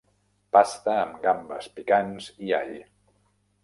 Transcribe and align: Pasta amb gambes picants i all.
Pasta 0.57 0.95
amb 1.03 1.21
gambes 1.27 1.71
picants 1.77 2.35
i 2.49 2.53
all. 2.65 2.77